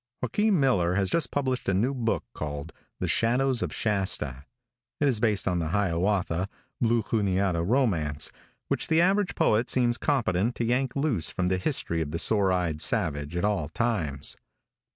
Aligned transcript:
|JOAQUIN 0.23 0.59
MILLER 0.59 0.95
has 0.95 1.11
just 1.11 1.29
published 1.29 1.69
a 1.69 1.75
new 1.75 1.93
book 1.93 2.23
called 2.33 2.73
"The 2.99 3.07
Shadows 3.07 3.61
of 3.61 3.71
Shasta." 3.71 4.45
It 4.99 5.07
is 5.07 5.19
based 5.19 5.47
on 5.47 5.59
the 5.59 5.67
Hiawatha, 5.67 6.49
Blue 6.81 7.03
Juniata 7.03 7.61
romance, 7.61 8.31
which 8.67 8.87
the 8.87 8.99
average 8.99 9.35
poet 9.35 9.69
seems 9.69 9.99
competent 9.99 10.55
to 10.55 10.65
yank 10.65 10.95
loose 10.95 11.29
from 11.29 11.49
the 11.49 11.59
history 11.59 12.01
of 12.01 12.09
the 12.09 12.17
sore 12.17 12.51
eyed 12.51 12.81
savage 12.81 13.35
at 13.35 13.45
all 13.45 13.69
times. 13.69 14.35